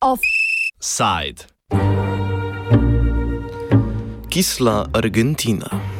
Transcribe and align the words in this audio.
Offside. 0.00 1.46
Kisla 4.30 4.88
Argentina. 4.92 5.97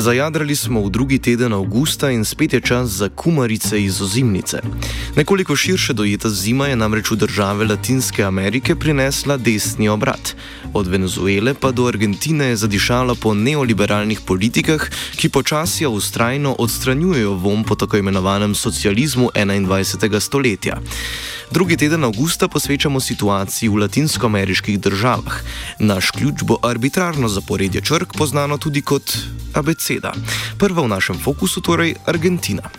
Zajadrali 0.00 0.56
smo 0.56 0.80
v 0.80 0.90
drugi 0.90 1.18
teden 1.20 1.52
avgusta 1.52 2.08
in 2.10 2.24
spet 2.24 2.52
je 2.56 2.60
čas 2.60 2.88
za 2.88 3.08
kumarice 3.12 3.76
iz 3.84 4.00
ozimnice. 4.00 4.62
Nekoliko 5.16 5.56
širše 5.56 5.92
dojeta 5.92 6.30
zima 6.30 6.66
je 6.72 6.76
namreč 6.76 7.10
v 7.10 7.16
države 7.16 7.66
Latinske 7.68 8.24
Amerike 8.24 8.74
prinesla 8.74 9.36
desni 9.36 9.88
obrat. 9.88 10.32
Od 10.72 10.86
Venezuele 10.86 11.54
pa 11.54 11.70
do 11.70 11.84
Argentine 11.84 12.44
je 12.44 12.56
zadišala 12.56 13.14
po 13.14 13.34
neoliberalnih 13.34 14.20
politikah, 14.24 14.88
ki 15.20 15.28
počasi 15.28 15.84
ustrajno 15.86 16.56
odstranjujejo 16.58 17.34
vom 17.34 17.64
po 17.64 17.74
tako 17.76 18.00
imenovanem 18.00 18.54
socializmu 18.54 19.28
21. 19.36 20.20
stoletja. 20.20 20.80
Drugi 21.50 21.76
teden 21.76 22.04
avgusta 22.04 22.48
posvečamo 22.48 23.00
situaciji 23.00 23.68
v 23.68 23.84
latinskoameriških 23.84 24.80
državah. 24.80 25.40
Naš 25.78 26.10
ključ 26.10 26.42
bo 26.42 26.56
arbitrarno 26.62 27.28
zaporedje 27.28 27.80
črk, 27.80 28.16
poznano 28.16 28.56
tudi 28.58 28.80
kot 28.82 29.12
abeceda. 29.54 30.12
Prva 30.58 30.82
v 30.82 30.88
našem 30.88 31.18
fokusu 31.18 31.60
torej 31.60 31.94
Argentina. 32.06 32.70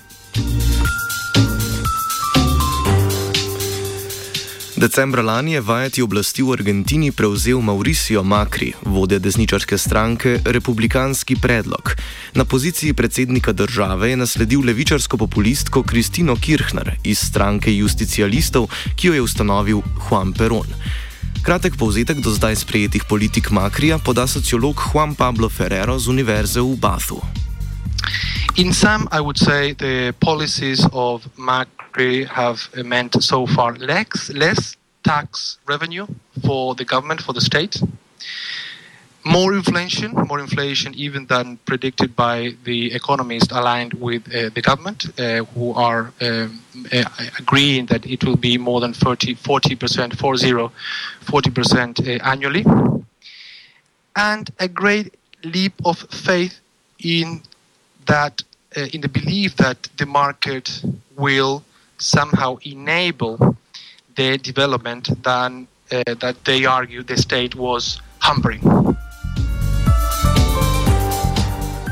Decembra 4.82 5.22
lani 5.22 5.54
je 5.54 5.62
vajeti 5.62 6.02
oblasti 6.02 6.42
v 6.42 6.54
Argentini 6.58 7.12
prevzel 7.12 7.62
Mauricio 7.62 8.24
Macri, 8.24 8.74
vodja 8.82 9.20
desničarske 9.20 9.78
stranke 9.78 10.40
Republikanski 10.46 11.36
predlog. 11.38 11.94
Na 12.34 12.46
poziciji 12.46 12.94
predsednika 12.94 13.54
države 13.54 14.10
je 14.10 14.18
nasledil 14.18 14.66
levičarsko 14.66 15.18
populistko 15.18 15.84
Kristino 15.84 16.36
Kirchner 16.36 16.96
iz 17.04 17.20
stranke 17.20 17.76
justicialistov, 17.76 18.74
ki 18.96 19.08
jo 19.08 19.14
je 19.14 19.22
ustanovil 19.22 19.82
Juan 20.10 20.34
Perón. 20.34 20.74
Kratek 21.42 21.74
povzetek 21.74 22.22
do 22.22 22.30
zdaj 22.30 22.62
sprejetih 22.62 23.02
politik 23.10 23.50
Makrija 23.50 23.98
poda 23.98 24.28
sociolog 24.30 24.78
Juan 24.78 25.18
Pablo 25.18 25.50
Ferrero 25.50 25.98
z 25.98 26.06
Univerze 26.14 26.62
v 26.62 26.78
Bathu. 26.78 27.18
In 28.62 28.70
some, 28.70 29.10
I 29.10 29.18
would 29.26 29.42
say 29.42 29.74
the 29.74 30.14
policies 30.22 30.86
of 30.94 31.26
Macri 31.42 32.30
have 32.30 32.62
meant 32.86 33.18
so 33.24 33.50
far 33.50 33.74
less, 33.82 34.30
less 34.30 34.78
tax 35.02 35.58
revenue 35.66 36.06
for 36.46 36.76
the 36.78 36.86
government, 36.86 37.26
for 37.26 37.34
the 37.34 37.42
state. 37.42 37.82
More 39.24 39.54
inflation, 39.54 40.12
more 40.14 40.40
inflation 40.40 40.94
even 40.96 41.26
than 41.28 41.58
predicted 41.66 42.16
by 42.16 42.52
the 42.64 42.94
economists 42.94 43.52
aligned 43.52 43.94
with 43.94 44.28
uh, 44.34 44.50
the 44.54 44.62
government, 44.62 45.08
uh, 45.20 45.44
who 45.54 45.74
are 45.74 46.12
um, 46.22 46.62
uh, 46.92 47.04
agreeing 47.40 47.86
that 47.88 48.06
it 48.06 48.24
will 48.24 48.36
be 48.36 48.58
more 48.58 48.80
than 48.80 48.94
40, 48.94 49.36
40%, 49.36 50.16
40, 50.16 50.52
40% 51.26 52.00
uh, 52.00 52.24
annually. 52.24 52.66
And 54.16 54.50
a 54.60 54.68
great 54.68 55.14
leap 55.44 55.74
of 55.86 56.00
faith 56.10 56.60
in 57.00 57.42
that, 58.08 58.42
uh, 58.76 58.88
in 58.94 59.02
the 59.02 59.10
belief 59.10 59.56
that 59.58 59.88
the 59.98 60.06
market 60.06 60.84
will 61.16 61.64
somehow 61.98 62.58
enable 62.64 63.56
the 64.16 64.38
development 64.38 65.24
than, 65.24 65.68
uh, 65.92 66.04
that 66.20 66.44
they 66.46 66.66
argue 66.66 67.04
the 67.04 67.18
state 67.18 67.56
was 67.56 68.02
hampering. 68.20 68.62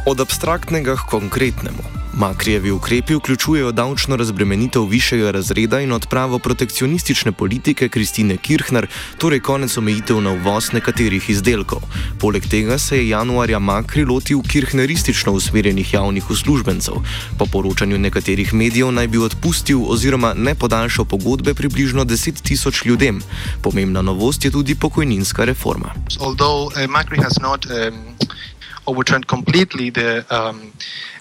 Od 0.09 0.19
abstraktnega 0.19 0.95
k 0.95 1.05
konkretnemu. 1.05 1.85
Makrijevi 2.13 2.71
ukrepi 2.71 3.15
vključujejo 3.15 3.71
davčno 3.71 4.15
razbremenitev 4.15 4.83
višjega 4.83 5.31
razreda 5.31 5.79
in 5.79 5.91
odpravo 5.91 6.39
protekcionistične 6.39 7.31
politike 7.31 7.89
Kristine 7.89 8.37
Kirchner, 8.37 8.87
torej 9.17 9.39
konec 9.39 9.77
omejitev 9.77 10.21
na 10.21 10.31
uvoz 10.31 10.71
nekaterih 10.73 11.29
izdelkov. 11.29 11.79
Poleg 12.19 12.47
tega 12.49 12.77
se 12.77 12.97
je 12.97 13.09
januarja 13.09 13.59
Makri 13.59 14.05
lotil 14.05 14.41
kirchneristično 14.41 15.31
usmerjenih 15.31 15.93
javnih 15.93 16.31
uslužbencev. 16.31 16.93
Po 17.37 17.45
poročanju 17.45 17.97
nekaterih 17.97 18.53
medijev 18.53 18.91
naj 18.91 19.07
bi 19.07 19.17
odpustil 19.17 19.83
oziroma 19.87 20.33
ne 20.33 20.55
podaljšal 20.55 21.05
pogodbe 21.05 21.53
približno 21.53 22.05
10 22.05 22.41
tisoč 22.41 22.85
ljudem. 22.85 23.21
Pomembna 23.61 24.01
novost 24.01 24.45
je 24.45 24.51
tudi 24.51 24.75
pokojninska 24.75 25.45
reforma. 25.45 25.93
Although, 26.19 26.73
uh, 26.73 28.19
overturned 28.89 29.27
completely 29.27 29.89
the 29.91 30.25
um, 30.33 30.73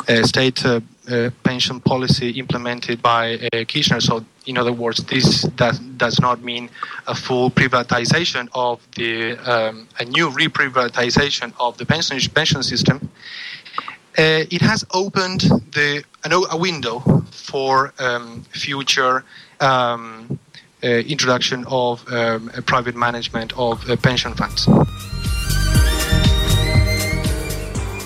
uh, 0.08 0.22
state 0.22 0.64
uh, 0.64 0.80
uh, 1.10 1.30
pension 1.44 1.80
policy 1.80 2.30
implemented 2.38 3.02
by 3.02 3.34
uh, 3.34 3.64
Kirchner. 3.70 4.00
So, 4.00 4.24
in 4.46 4.56
other 4.56 4.72
words, 4.72 5.04
this 5.04 5.42
does, 5.56 5.78
does 5.78 6.18
not 6.20 6.42
mean 6.42 6.70
a 7.06 7.14
full 7.14 7.50
privatization 7.50 8.48
of 8.54 8.80
the 8.96 9.36
um, 9.52 9.86
a 9.98 10.04
new 10.04 10.30
re-privatization 10.30 11.52
of 11.60 11.76
the 11.78 11.84
pension 11.84 12.18
pension 12.34 12.62
system. 12.62 12.96
Uh, 14.16 14.56
it 14.56 14.62
has 14.62 14.84
opened 14.92 15.42
the 15.72 16.02
a 16.24 16.56
window 16.56 17.00
for 17.30 17.92
um, 17.98 18.44
future. 18.52 19.24
Um, 19.60 20.38
uh, 20.80 20.86
introduction 20.86 21.64
of 21.66 22.06
um, 22.12 22.50
private 22.64 22.94
management 22.94 23.52
of 23.58 23.84
pension 24.00 24.32
funds. 24.34 24.68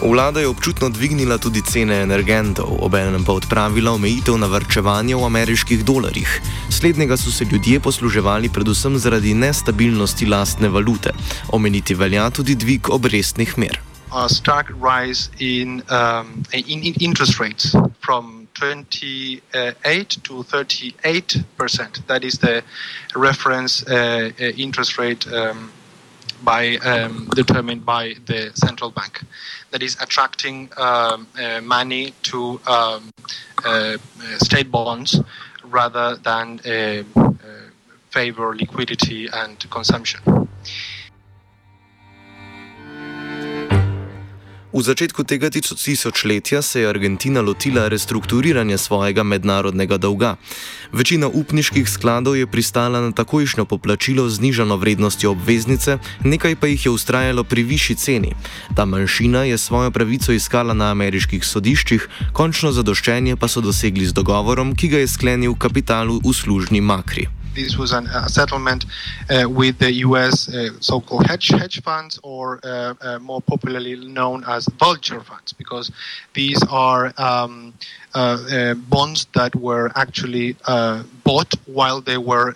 Vlada 0.03 0.41
je 0.41 0.49
občutno 0.49 0.89
dvignila 0.89 1.39
tudi 1.39 1.63
cene 1.63 2.03
energentov, 2.03 2.67
obenem 2.83 3.23
pa 3.25 3.33
odpravila 3.39 3.93
omejitev 3.95 4.35
na 4.35 4.51
vrčevanje 4.51 5.15
v 5.15 5.25
ameriških 5.25 5.85
dolarjih. 5.87 6.27
Slednjega 6.71 7.17
so 7.17 7.31
se 7.31 7.47
ljudje 7.47 7.81
posluževali 7.81 8.51
predvsem 8.51 8.99
zaradi 8.99 9.35
nestabilnosti 9.35 10.27
lastne 10.27 10.69
valute. 10.69 11.15
Omeniti 11.49 11.95
velja 11.95 12.31
tudi 12.31 12.55
dvig 12.55 12.91
obrestnih 12.91 13.59
mer. 13.59 13.79
A 14.11 14.29
stark 14.29 14.75
rise 14.83 15.31
in, 15.39 15.83
um, 15.87 16.43
in, 16.53 16.83
in 16.83 16.95
interest 17.01 17.39
rates 17.41 17.73
from 18.05 18.49
28 18.59 20.19
to 20.23 20.43
38 20.43 21.45
percent. 21.57 22.03
That 22.07 22.25
is 22.25 22.39
the 22.39 22.63
reference 23.15 23.85
uh, 23.87 24.31
uh 24.35 24.53
interest 24.57 24.99
rate 24.99 25.27
um, 25.31 25.71
by, 26.45 26.77
um, 26.79 27.29
determined 27.37 27.85
by 27.87 28.15
the 28.27 28.51
central 28.55 28.91
bank. 28.91 29.23
That 29.73 29.83
is 29.83 29.97
attracting 30.01 30.71
um, 30.77 31.27
uh, 31.41 31.61
money 31.61 32.15
to 32.23 32.61
um, 32.67 33.11
uh, 33.65 33.97
state 34.39 34.71
bonds 34.71 35.21
rather 35.65 36.17
than 36.17 36.61
uh, 36.65 37.03
uh, 37.17 37.33
favor 38.11 38.55
liquidity 38.55 39.29
and 39.33 39.59
consumption. 39.71 40.21
V 44.73 44.81
začetku 44.81 45.29
tega 45.29 45.53
tisočletja 45.53 46.63
se 46.63 46.81
je 46.81 46.89
Argentina 46.89 47.41
lotila 47.45 47.89
restrukturiranja 47.93 48.79
svojega 48.79 49.23
mednarodnega 49.23 50.01
dolga. 50.01 50.37
Večina 50.93 51.29
upniških 51.29 51.85
skladov 51.85 52.41
je 52.41 52.47
pristala 52.49 53.01
na 53.01 53.13
takojšnjo 53.13 53.69
poplačilo 53.69 54.25
z 54.33 54.41
nižano 54.41 54.77
vrednostjo 54.81 55.37
obveznice, 55.37 55.99
nekaj 56.25 56.57
pa 56.57 56.67
jih 56.73 56.87
je 56.87 56.91
ustrajalo 56.91 57.45
pri 57.45 57.63
višji 57.63 57.97
ceni. 57.97 58.33
Ta 58.77 58.89
manjšina 58.89 59.45
je 59.45 59.59
svojo 59.59 59.91
pravico 59.91 60.33
iskala 60.33 60.73
na 60.73 60.89
ameriških 60.97 61.45
sodiščih, 61.45 62.33
končno 62.33 62.73
zadoščenje 62.73 63.37
pa 63.37 63.53
so 63.53 63.61
dosegli 63.61 64.09
z 64.09 64.17
dogovorom, 64.17 64.73
ki 64.73 64.89
ga 64.89 65.05
je 65.05 65.13
sklenil 65.13 65.53
kapitalu 65.53 66.21
uslužni 66.25 66.81
Makri. 66.81 67.42
This 67.55 67.77
was 67.77 67.93
an, 67.93 68.07
a 68.07 68.29
settlement 68.29 68.87
uh, 69.31 69.49
with 69.49 69.79
the 69.79 69.93
U.S. 70.07 70.49
Uh, 70.49 70.71
so-called 70.81 71.27
hedge 71.27 71.49
hedge 71.49 71.83
funds, 71.83 72.19
or 72.23 72.61
uh, 72.63 72.95
uh, 73.01 73.19
more 73.19 73.41
popularly 73.41 73.97
known 73.97 74.45
as 74.47 74.67
vulture 74.79 75.21
funds, 75.21 75.53
because 75.53 75.91
these 76.35 76.63
are 76.71 77.13
um, 77.19 77.75
uh, 78.15 78.39
uh, 78.51 78.75
bonds 78.75 79.27
that 79.35 79.55
were 79.55 79.91
actually 79.95 80.57
bought 81.25 81.53
while 81.67 82.01
they 82.01 82.19
were. 82.19 82.55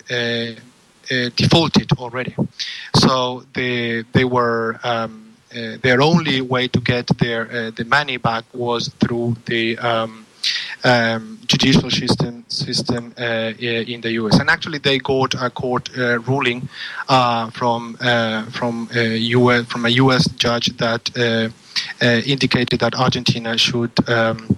defaulted 1.36 1.88
already, 1.98 2.34
so 2.96 3.44
they 3.54 4.02
they 4.12 4.24
were 4.24 4.80
um, 4.82 5.36
their 5.82 6.02
only 6.02 6.40
way 6.40 6.66
to 6.66 6.80
get 6.80 7.06
their 7.18 7.70
the 7.70 7.84
money 7.84 8.16
back 8.16 8.44
was 8.52 8.88
through 8.98 9.36
the 9.46 9.78
um, 9.78 10.25
um, 10.84 11.38
judicial 11.46 11.90
system 11.90 12.44
system 12.48 13.14
uh, 13.18 13.52
in 13.58 14.00
the 14.00 14.12
U.S. 14.12 14.38
And 14.38 14.48
actually, 14.48 14.78
they 14.78 14.98
got 14.98 15.34
a 15.34 15.50
court 15.50 15.90
uh, 15.96 16.20
ruling 16.20 16.68
uh, 17.08 17.50
from 17.50 17.96
from 18.50 18.88
US 18.92 19.60
uh, 19.60 19.64
from 19.64 19.86
a 19.86 19.90
U.S. 20.04 20.28
judge 20.30 20.76
that 20.76 21.10
indicated 22.00 22.80
that 22.80 22.94
Argentina 22.94 23.56
should. 23.58 23.92
Um, 24.08 24.56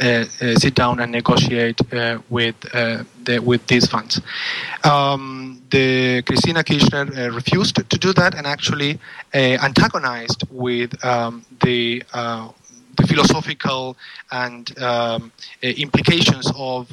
uh, 0.00 0.24
uh, 0.42 0.56
sit 0.56 0.74
down 0.74 0.98
and 0.98 1.12
negotiate 1.12 1.80
uh, 1.92 2.18
with 2.28 2.60
the, 2.62 3.38
with 3.38 3.64
these 3.68 3.86
funds. 3.86 4.20
Um, 4.82 5.62
the 5.70 6.20
Cristina 6.22 6.64
Kirchner 6.64 7.04
refused 7.30 7.76
to 7.76 7.98
do 7.98 8.12
that 8.14 8.34
and 8.34 8.44
actually 8.44 8.98
antagonized 9.32 10.42
with 10.50 10.92
um, 11.04 11.44
the 11.62 12.02
the 12.96 13.06
philosophical 13.06 13.96
and 14.30 14.76
um, 14.78 15.32
uh, 15.62 15.66
implications 15.66 16.50
of 16.56 16.88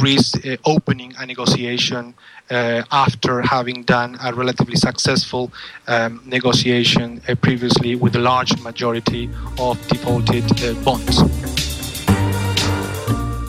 risk 0.00 0.44
uh, 0.46 0.56
opening 0.64 1.12
a 1.18 1.26
negotiation 1.26 2.14
uh, 2.50 2.82
after 2.90 3.42
having 3.42 3.82
done 3.82 4.16
a 4.22 4.32
relatively 4.32 4.76
successful 4.76 5.50
um, 5.88 6.20
negotiation 6.26 7.20
uh, 7.28 7.34
previously 7.34 7.94
with 7.96 8.16
a 8.16 8.18
large 8.18 8.58
majority 8.60 9.30
of 9.58 9.78
defaulted 9.88 10.44
uh, 10.44 10.74
bonds. 10.84 11.22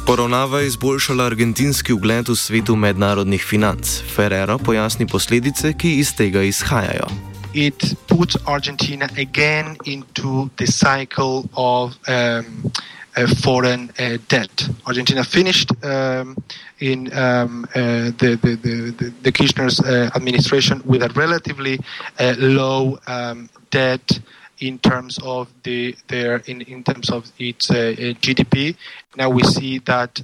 Poravnava 0.05 0.59
je 0.59 0.67
izboljšala 0.67 1.25
argentinski 1.25 1.93
ugled 1.93 2.29
v 2.29 2.35
svetu 2.35 2.75
mednarodnih 2.75 3.43
financ. 3.43 3.87
Ferrero 4.15 4.57
pojasni 4.57 5.07
posledice, 5.07 5.73
ki 5.73 5.95
iz 5.99 6.11
tega 6.15 6.43
izhajajo. 6.43 7.32
It 7.53 7.95
puts 8.07 8.35
Argentina 8.47 9.07
again 9.17 9.77
into 9.85 10.49
the 10.57 10.65
cycle 10.65 11.49
of 11.55 11.97
um, 12.07 12.71
uh, 13.15 13.27
foreign 13.27 13.91
uh, 13.99 14.17
debt. 14.27 14.67
Argentina 14.85 15.23
finished 15.23 15.71
um, 15.83 16.35
in 16.79 17.13
um, 17.13 17.65
uh, 17.75 18.11
the, 18.17 18.39
the, 18.41 18.55
the, 18.55 19.13
the, 19.21 19.31
Kirchner's 19.31 19.79
uh, 19.79 20.09
administration 20.15 20.81
with 20.85 21.03
a 21.03 21.09
relatively 21.09 21.79
uh, 22.19 22.33
low 22.39 22.97
um, 23.07 23.49
debt 23.69 24.19
in 24.59 24.79
terms 24.79 25.19
of 25.23 25.47
the 25.63 25.95
their 26.07 26.37
in, 26.45 26.61
in 26.61 26.83
terms 26.83 27.09
of 27.09 27.31
its 27.37 27.69
uh, 27.69 27.93
GDP. 28.21 28.75
Now 29.15 29.29
we 29.29 29.43
see 29.43 29.79
that 29.79 30.21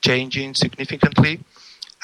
changing 0.00 0.54
significantly. 0.54 1.40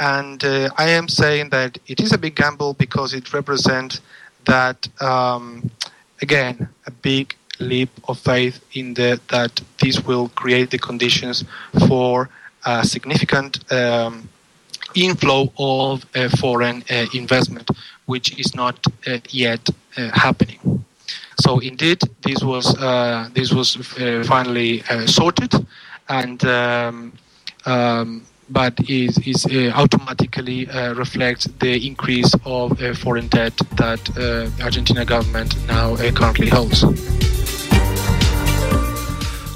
And 0.00 0.42
I 0.44 0.88
am 0.88 1.06
saying 1.08 1.50
that 1.50 1.78
it 1.86 2.00
is 2.00 2.12
a 2.12 2.18
big 2.18 2.34
gamble 2.34 2.74
because 2.74 3.14
it 3.14 3.32
represents 3.32 4.00
that 4.46 4.88
um, 5.02 5.70
again 6.22 6.68
a 6.86 6.90
big 6.90 7.34
leap 7.60 7.90
of 8.08 8.18
faith 8.18 8.64
in 8.72 8.94
the, 8.94 9.20
that 9.28 9.60
this 9.80 10.00
will 10.04 10.28
create 10.30 10.70
the 10.70 10.78
conditions 10.78 11.44
for 11.86 12.28
a 12.64 12.84
significant 12.84 13.60
um, 13.72 14.28
inflow 14.94 15.52
of 15.58 16.04
uh, 16.14 16.28
foreign 16.40 16.82
uh, 16.90 17.06
investment, 17.14 17.70
which 18.06 18.38
is 18.38 18.54
not 18.54 18.78
uh, 19.06 19.18
yet 19.30 19.68
uh, 19.96 20.10
happening. 20.12 20.84
So 21.40 21.58
indeed, 21.58 22.00
this 22.22 22.42
was 22.42 22.76
uh, 22.78 23.28
this 23.34 23.52
was 23.52 23.76
uh, 23.98 24.24
finally 24.26 24.82
sorted, 25.06 25.52
and 26.08 26.44
um, 26.44 27.12
um, 27.66 28.24
but 28.48 28.72
is, 28.88 29.18
is 29.26 29.46
uh, 29.46 29.72
automatically 29.74 30.68
uh, 30.68 30.94
reflects 30.94 31.48
the 31.58 31.86
increase 31.86 32.32
of 32.44 32.72
uh, 32.80 32.94
foreign 32.94 33.28
debt 33.28 33.56
that 33.76 34.00
uh, 34.16 34.64
Argentina 34.64 35.04
government 35.04 35.54
now 35.66 35.94
uh, 35.94 36.10
currently 36.12 36.48
holds. 36.48 36.84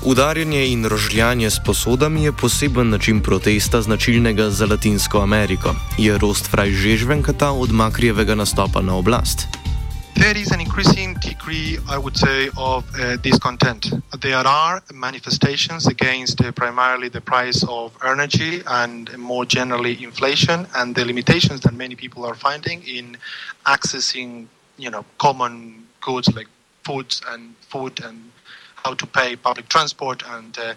Udarjanje 0.05 0.67
in 0.73 0.85
rožljanje 0.85 1.51
s 1.51 1.59
posodami 1.67 2.25
je 2.25 2.33
poseben 2.33 2.91
način 2.91 3.21
protesta 3.21 3.83
značilnega 3.83 4.51
za 4.51 4.67
Latinsko 4.67 5.21
Ameriko. 5.21 5.75
Je 5.99 6.19
Rostfraj 6.19 6.71
Žežvenkata 6.71 7.51
od 7.51 7.73
Makrijevega 7.73 8.35
nastopa 8.35 8.81
na 8.81 8.95
oblast? 8.95 9.58
There 10.15 10.37
is 10.37 10.51
an 10.51 10.61
increasing 10.61 11.15
degree, 11.15 11.79
I 11.89 11.99
would 11.99 12.17
say, 12.17 12.51
of 12.57 12.85
uh, 12.95 13.17
discontent. 13.17 13.93
There 14.21 14.37
are 14.37 14.83
manifestations 14.93 15.87
against 15.87 16.41
uh, 16.41 16.53
primarily 16.53 17.09
the 17.09 17.21
price 17.21 17.65
of 17.69 17.97
energy 18.05 18.63
and 18.67 19.17
more 19.19 19.45
generally 19.45 20.03
inflation 20.03 20.67
and 20.77 20.95
the 20.95 21.05
limitations 21.05 21.61
that 21.61 21.75
many 21.75 21.95
people 21.95 22.25
are 22.25 22.35
finding 22.35 22.83
in 22.83 23.17
accessing, 23.67 24.47
you 24.77 24.91
know, 24.91 25.05
common 25.19 25.87
goods 26.01 26.35
like 26.35 26.49
foods 26.85 27.23
and 27.29 27.55
food 27.61 28.01
and 28.05 28.31
how 28.85 28.95
to 28.95 29.07
pay 29.07 29.37
public 29.37 29.69
transport 29.69 30.23
and 30.29 30.59
uh, 30.59 30.75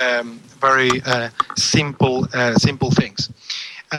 um, 0.00 0.40
very 0.60 0.90
uh, 1.04 1.28
simple 1.56 2.26
uh, 2.32 2.54
simple 2.54 2.90
things. 2.90 3.28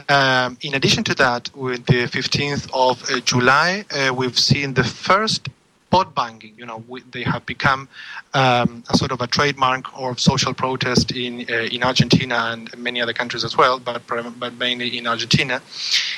Um, 0.08 0.58
in 0.62 0.74
addition 0.74 1.04
to 1.04 1.14
that, 1.14 1.54
with 1.54 1.86
the 1.86 2.06
15th 2.06 2.68
of 2.72 3.02
uh, 3.10 3.20
July, 3.20 3.84
uh, 3.92 4.12
we've 4.12 4.38
seen 4.38 4.74
the 4.74 4.82
first 4.82 5.48
pot 5.90 6.12
banging. 6.14 6.54
You 6.56 6.66
know, 6.66 6.82
we, 6.88 7.02
they 7.12 7.22
have 7.22 7.46
become 7.46 7.88
um, 8.34 8.82
a 8.90 8.96
sort 8.96 9.12
of 9.12 9.20
a 9.20 9.28
trademark 9.28 9.84
of 9.94 10.18
social 10.18 10.52
protest 10.52 11.12
in 11.12 11.32
uh, 11.48 11.74
in 11.74 11.84
Argentina 11.84 12.38
and 12.52 12.76
many 12.76 13.00
other 13.00 13.12
countries 13.12 13.44
as 13.44 13.56
well, 13.56 13.78
but 13.78 14.02
but 14.42 14.52
mainly 14.58 14.98
in 14.98 15.06
Argentina. 15.06 15.62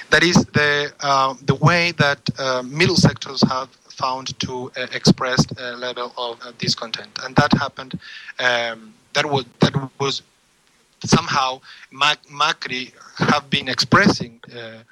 That 0.09 0.23
is 0.23 0.37
the 0.59 0.93
uh, 1.01 1.35
the 1.51 1.57
way 1.57 1.93
that 2.05 2.21
uh, 2.39 2.63
middle 2.63 2.97
sectors 2.97 3.43
have 3.55 3.69
found 4.03 4.27
to 4.41 4.73
uh, 4.77 4.87
express 4.93 5.41
a 5.59 5.77
level 5.77 6.09
of 6.17 6.35
discontent, 6.57 7.13
and 7.23 7.37
that 7.37 7.53
happened. 7.53 7.93
Um, 8.39 8.95
that 9.13 9.27
was 9.27 9.45
that 9.61 9.75
was 10.01 10.23
somehow 11.05 11.61
Mac- 11.91 12.27
Macri 12.27 12.93
have 13.19 13.49
been 13.51 13.69
expressing 13.69 14.41
uh, 14.55 14.83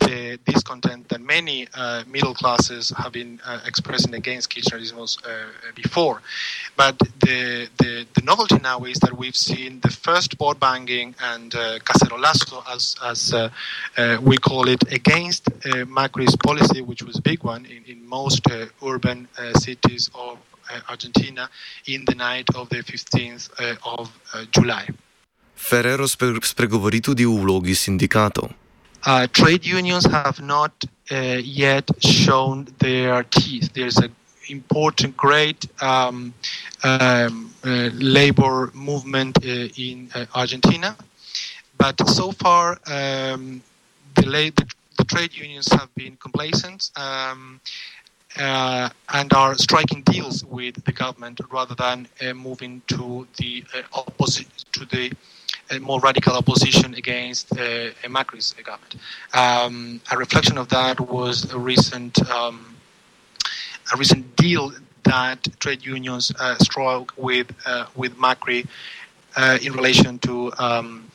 the 0.00 0.38
discontent 0.44 1.08
that 1.08 1.20
many 1.20 1.66
uh, 1.74 2.04
middle 2.06 2.34
classes 2.34 2.90
have 2.96 3.12
been 3.12 3.40
uh, 3.44 3.60
expressing 3.66 4.14
against 4.14 4.50
Kirchnerism 4.50 4.98
uh, 5.26 5.28
before. 5.74 6.22
But 6.76 6.98
the, 6.98 7.68
the, 7.78 8.06
the, 8.14 8.22
novelty 8.22 8.58
now 8.58 8.84
is 8.84 8.98
that 9.00 9.16
we've 9.16 9.36
seen 9.36 9.80
the 9.80 9.90
first 9.90 10.38
pot 10.38 10.60
banging 10.60 11.14
and 11.20 11.54
uh, 11.54 11.78
cacerolazo, 11.80 12.62
as, 12.70 12.96
as 13.02 13.32
uh, 13.32 13.50
uh, 13.96 14.18
we 14.20 14.36
call 14.36 14.68
it, 14.68 14.82
against 14.92 15.44
Macri's 15.86 16.36
policy, 16.36 16.82
which 16.82 17.02
was 17.02 17.18
a 17.18 17.22
big 17.22 17.42
one 17.42 17.64
in, 17.66 17.84
in 17.86 18.06
most 18.06 18.42
urban 18.84 19.28
cities 19.58 20.10
of 20.14 20.38
Argentina 20.88 21.48
in 21.86 22.04
the 22.04 22.14
night 22.14 22.46
of 22.54 22.68
the 22.68 22.82
15th 22.82 23.48
of 23.84 24.10
July. 24.52 24.88
Ferrero 25.58 26.06
spregovori 26.06 27.00
tudi 27.00 27.24
o 27.24 27.34
vlogi 27.36 27.74
sindikatov. 27.74 28.54
Uh, 29.04 29.26
trade 29.32 29.66
unions 29.66 30.06
have 30.06 30.40
not 30.40 30.72
uh, 31.10 31.38
yet 31.42 31.90
shown 32.00 32.66
their 32.78 33.24
teeth. 33.24 33.72
There's 33.74 33.96
an 33.98 34.14
important, 34.48 35.16
great 35.16 35.66
um, 35.82 36.32
um, 36.84 37.52
uh, 37.64 37.90
labor 37.94 38.70
movement 38.72 39.38
uh, 39.44 39.68
in 39.76 40.10
uh, 40.14 40.26
Argentina, 40.34 40.96
but 41.76 41.96
so 42.08 42.32
far 42.32 42.78
um, 42.86 43.62
the, 44.14 44.22
the, 44.22 44.66
the, 44.96 45.04
trade 45.04 45.34
unions 45.34 45.68
have 45.72 45.94
been 45.94 46.16
complacent. 46.16 46.90
Um, 46.96 47.60
uh, 48.38 48.88
and 49.14 49.32
are 49.32 49.56
striking 49.56 50.02
deals 50.02 50.44
with 50.44 50.84
the 50.84 50.92
government 50.92 51.40
rather 51.50 51.74
than 51.74 52.06
moving 52.36 52.82
to 52.86 53.26
the 53.38 53.64
opposite 53.92 54.46
to 54.70 54.84
the 54.84 55.10
a 55.70 55.78
more 55.80 56.00
radical 56.00 56.34
opposition 56.34 56.94
against 56.94 57.52
uh, 57.52 57.90
Macri's 58.04 58.54
government. 58.64 58.96
Um, 59.34 60.00
a 60.10 60.16
reflection 60.16 60.58
of 60.58 60.68
that 60.70 61.00
was 61.00 61.52
a 61.52 61.58
recent 61.58 62.28
um, 62.30 62.76
a 63.92 63.96
recent 63.96 64.36
deal 64.36 64.72
that 65.04 65.46
trade 65.60 65.84
unions 65.84 66.32
uh, 66.38 66.56
struck 66.58 67.12
with 67.16 67.50
uh, 67.66 67.86
with 67.94 68.16
Macri 68.16 68.66
in 69.62 69.72
relation 69.72 70.18
to 70.18 70.52
um, 70.58 71.10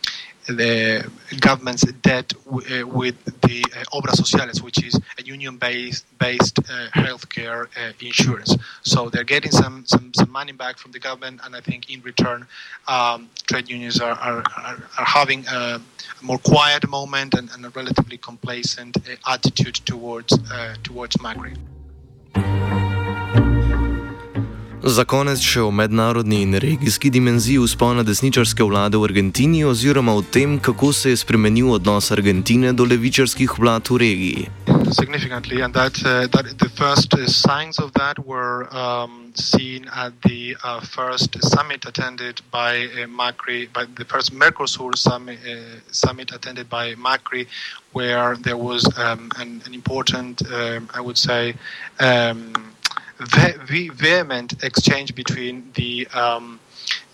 the 0.48 1.10
government's 1.40 1.84
debt 2.02 2.34
w- 2.46 2.82
uh, 2.82 2.88
with 2.88 3.16
the 3.42 3.64
uh, 3.76 3.98
Obras 3.98 4.16
Sociales, 4.16 4.62
which 4.62 4.84
is 4.84 5.00
a 5.18 5.24
union-based 5.24 6.06
based 6.18 6.60
uh, 6.60 6.88
healthcare 6.94 7.68
insurance. 8.02 8.56
So 8.84 9.10
they're 9.10 9.24
getting 9.24 9.52
some, 9.52 9.86
some, 9.86 10.12
some 10.14 10.32
money 10.32 10.52
back 10.52 10.78
from 10.78 10.92
the 10.92 11.00
government, 11.00 11.42
and 11.44 11.56
I 11.56 11.62
think 11.62 11.90
in 11.90 12.02
return, 12.02 12.48
um, 12.88 13.30
trade 13.48 13.70
unions 13.70 14.00
are, 14.00 14.12
are, 14.14 14.44
are, 14.58 14.78
are 14.98 15.06
having 15.06 15.46
a, 15.48 15.82
more 16.22 16.38
quiet 16.38 16.88
moment 16.88 17.34
and, 17.34 17.50
and 17.54 17.66
a 17.66 17.70
relatively 17.70 18.18
complacent 18.18 18.98
attitude 19.28 19.76
towards 19.86 20.38
towards 20.84 21.18
Macri. 21.18 21.58
Za 24.84 25.06
konec 25.08 25.40
še 25.40 25.62
o 25.64 25.70
mednarodni 25.72 26.42
in 26.44 26.58
regijski 26.60 27.08
dimenziji 27.10 27.62
vzpona 27.64 28.04
desničarske 28.04 28.66
vlade 28.68 29.00
v 29.00 29.08
Argentini 29.08 29.62
oziroma 29.64 30.12
o 30.12 30.22
tem, 30.22 30.58
kako 30.60 30.92
se 30.94 31.14
je 31.14 31.20
spremenil 31.22 31.70
odnos 31.72 32.12
Argentine 32.12 32.74
do 32.74 32.84
levičarskih 32.84 33.54
vlad 33.60 33.88
v 33.88 34.00
regiji. 34.02 34.50
Significantly, 34.92 35.62
and 35.64 35.74
that, 35.74 35.96
uh, 36.04 36.28
that 36.36 36.52
the 36.60 36.68
first 36.76 37.14
uh, 37.14 37.24
signs 37.28 37.80
of 37.80 37.94
that 37.94 38.20
were 38.28 38.68
um, 38.76 39.32
seen 39.36 39.88
at 39.88 40.12
the 40.28 40.58
uh, 40.64 40.82
first 40.82 41.40
summit 41.42 41.86
attended 41.88 42.42
by 42.52 42.84
uh, 42.84 43.08
Macri, 43.08 43.72
by 43.72 43.86
the 43.96 44.04
first 44.04 44.36
Mercosur 44.36 44.98
summit, 44.98 45.40
uh, 45.48 45.80
summit 45.92 46.36
attended 46.36 46.70
by 46.70 46.94
Macri, 46.96 47.48
where 47.94 48.36
there 48.36 48.58
was 48.58 48.84
um, 49.00 49.32
an, 49.40 49.62
an, 49.66 49.74
important, 49.74 50.44
um, 50.52 50.90
I 50.94 51.00
would 51.00 51.18
say, 51.18 51.56
um, 52.02 52.73
ve- 53.26 53.90
vehement 53.90 54.64
exchange 54.64 55.16
between 55.16 55.72
the 55.76 56.08
um, 56.14 56.60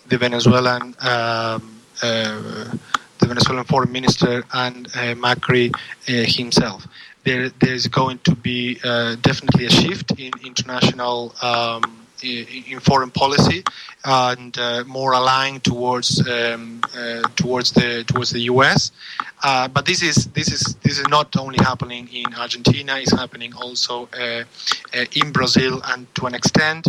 the 0.08 0.18
Venezuelan. 0.18 0.94
Um, 1.00 1.80
uh, 2.02 2.70
the 3.18 3.26
Venezuelan 3.26 3.64
foreign 3.64 3.92
minister 3.92 4.42
and 4.54 4.86
uh, 4.88 5.14
Macri 5.14 5.70
uh, 5.74 5.76
himself. 6.08 6.86
There, 7.24 7.50
there's 7.60 7.86
going 7.86 8.18
to 8.20 8.34
be 8.34 8.76
definitely 8.76 9.66
a 9.66 9.70
shift 9.70 10.18
in 10.18 10.32
international 10.42 11.34
um, 11.42 11.82
in 12.22 12.80
foreign 12.80 13.10
policy 13.10 13.64
and 14.04 14.58
uh, 14.58 14.84
more 14.86 15.12
aligned 15.12 15.62
towards 15.64 16.26
um, 16.28 16.80
uh, 16.96 17.22
towards 17.36 17.72
the 17.72 18.04
towards 18.06 18.30
the 18.30 18.40
U.S. 18.52 18.92
Uh, 19.42 19.68
but 19.68 19.86
this 19.86 20.02
is 20.02 20.26
this 20.28 20.50
is 20.52 20.76
this 20.82 20.98
is 20.98 21.06
not 21.08 21.36
only 21.36 21.58
happening 21.58 22.08
in 22.12 22.34
Argentina; 22.34 22.98
it's 22.98 23.12
happening 23.12 23.52
also 23.54 24.08
in 25.12 25.32
Brazil 25.32 25.80
and 25.86 26.12
to 26.14 26.26
an 26.26 26.34
extent. 26.34 26.86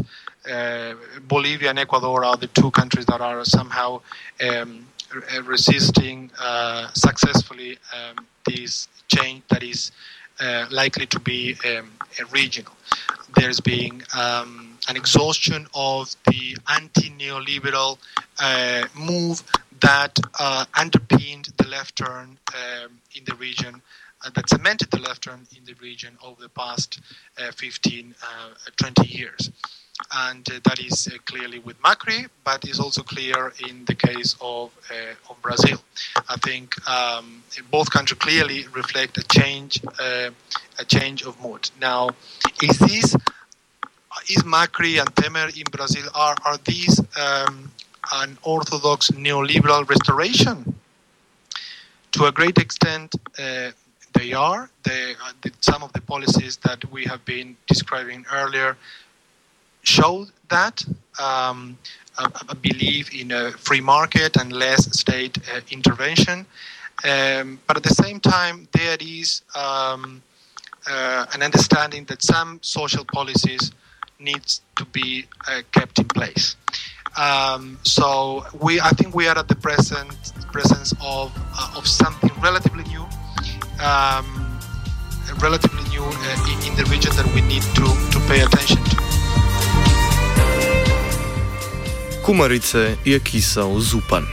Bolivia 1.28 1.70
and 1.70 1.80
Ecuador 1.80 2.26
are 2.26 2.36
the 2.36 2.48
two 2.48 2.72
countries 2.72 3.06
that 3.06 3.22
are 3.22 3.46
somehow 3.46 4.02
um, 4.50 4.88
uh, 5.14 5.44
resisting 5.44 6.32
uh, 6.40 6.88
successfully 6.94 7.78
um, 7.94 8.26
this 8.46 8.88
change 9.10 9.44
that 9.50 9.62
is 9.62 9.92
uh, 10.40 10.66
likely 10.72 11.06
to 11.06 11.20
be 11.20 11.56
um, 11.66 11.92
regional. 12.32 12.72
There's 13.36 13.60
been 13.60 14.04
um, 14.18 14.78
an 14.88 14.96
exhaustion 14.96 15.68
of 15.74 16.16
the 16.28 16.58
anti-neoliberal 16.70 17.98
uh, 18.40 18.86
move 18.96 19.44
that 19.82 20.18
uh, 20.40 20.66
underpinned 20.78 21.50
the 21.58 21.68
left 21.68 21.96
turn 21.96 22.38
um, 22.56 22.92
in 23.16 23.24
the 23.26 23.36
region, 23.36 23.82
uh, 24.26 24.30
that 24.36 24.50
cemented 24.50 24.90
the 24.92 25.00
left 25.00 25.24
turn 25.24 25.48
in 25.58 25.64
the 25.66 25.74
region 25.82 26.18
over 26.24 26.42
the 26.42 26.50
past 26.50 27.00
15, 27.38 28.14
20 28.78 29.08
years 29.08 29.52
and 30.14 30.50
uh, 30.52 30.60
that 30.64 30.80
is 30.80 31.08
uh, 31.08 31.18
clearly 31.26 31.60
with 31.60 31.80
Macri, 31.82 32.28
but 32.44 32.68
is 32.68 32.80
also 32.80 33.04
clear 33.04 33.54
in 33.68 33.86
the 33.86 33.96
case 33.96 34.36
of, 34.42 34.72
uh, 34.90 35.32
of 35.32 35.42
Brazil. 35.42 35.82
I 36.30 36.38
think 36.38 36.76
um, 36.90 37.44
both 37.70 37.92
countries 37.92 38.20
clearly 38.20 38.66
reflect 38.74 39.18
a 39.18 39.24
change, 39.24 39.82
uh, 40.00 40.32
a 40.80 40.86
change 40.86 41.24
of 41.24 41.40
mood. 41.42 41.70
Now, 41.80 42.10
is 42.64 42.78
this 42.80 43.16
is 44.30 44.44
Macri 44.44 45.00
and 45.00 45.14
Temer 45.16 45.56
in 45.58 45.64
Brazil 45.72 46.08
are 46.14 46.36
are 46.46 46.58
these 46.66 47.00
um, 47.20 47.72
an 48.14 48.38
orthodox 48.44 49.12
neoliberal 49.12 49.88
restoration? 49.88 50.76
To 52.14 52.26
a 52.26 52.32
great 52.32 52.58
extent, 52.58 53.16
uh, 53.40 53.72
they 54.14 54.34
are. 54.34 54.70
They, 54.84 55.14
uh, 55.14 55.32
the, 55.42 55.52
some 55.62 55.84
of 55.84 55.94
the 55.94 56.02
policies 56.02 56.58
that 56.58 56.84
we 56.92 57.06
have 57.06 57.24
been 57.26 57.56
describing 57.68 58.26
earlier 58.32 58.78
show 59.84 60.28
that 60.50 60.84
um, 61.20 61.78
a, 62.18 62.30
a, 62.50 62.56
belief 62.56 63.14
in 63.14 63.32
a 63.32 63.52
free 63.52 63.82
market 63.82 64.36
and 64.36 64.52
less 64.52 64.86
state 65.00 65.38
uh, 65.50 65.62
intervention. 65.72 66.46
Um, 67.04 67.60
but 67.66 67.78
at 67.78 67.84
the 67.84 67.96
same 67.96 68.20
time, 68.20 68.68
there 68.74 68.98
is 69.00 69.42
um, 69.56 70.22
uh, 70.88 71.26
an 71.34 71.42
understanding 71.42 72.06
that 72.06 72.22
some 72.22 72.60
social 72.62 73.06
policies 73.06 73.72
needs 74.22 74.62
to 74.76 74.86
be 74.86 75.26
uh, 75.48 75.62
kept 75.72 76.00
in 76.00 76.06
place. 76.06 76.56
Um, 77.18 77.78
so 77.84 78.46
we, 78.62 78.80
I 78.80 78.90
think, 78.90 79.16
we 79.16 79.28
are 79.28 79.38
at 79.38 79.48
the 79.48 79.56
present 79.56 80.14
presence 80.52 80.94
of 81.02 81.32
uh, 81.56 81.78
of 81.78 81.88
something 81.88 82.32
relatively 82.42 82.84
new, 82.84 83.04
um, 83.84 84.28
relatively 85.42 85.84
new 85.90 86.04
uh, 86.04 86.52
in, 86.52 86.72
in 86.72 86.74
the 86.76 86.86
region 86.92 87.12
that 87.16 87.28
we 87.36 87.42
need 87.42 87.64
to 87.76 87.88
to 88.12 88.20
pay 88.28 88.42
attention 88.42 88.78
to. 88.84 88.96
Kumarice 92.24 92.98
je 93.04 93.20
kisal 93.20 93.80
zupan. 93.80 94.26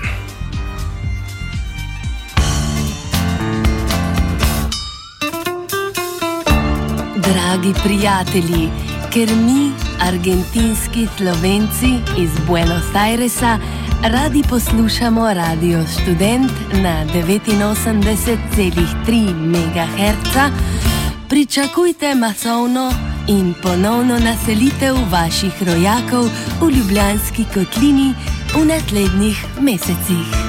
Dragi 7.16 7.74
prijatelji, 7.82 8.70
ker 9.12 9.28
mi, 9.36 9.72
argentinski 10.00 11.08
slovenci 11.16 12.00
iz 12.18 12.30
Buenos 12.46 12.94
Airesa, 12.94 13.58
radi 14.02 14.42
poslušamo 14.48 15.34
Radio 15.34 15.86
Student 15.86 16.52
na 16.72 17.04
89,3 17.14 19.34
MHz, 19.34 20.36
pričakujte 21.28 22.14
masovno 22.14 22.92
in 23.28 23.54
ponovno 23.62 24.18
naselitev 24.18 24.96
vaših 25.10 25.62
rojakov 25.62 26.24
v 26.60 26.70
Ljubljanski 26.70 27.44
kotlini 27.54 28.14
v 28.54 28.64
naslednjih 28.64 29.44
mesecih. 29.60 30.47